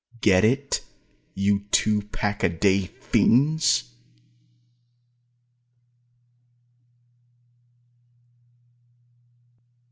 [0.21, 0.83] Get it,
[1.35, 3.83] you two pack a day fiends?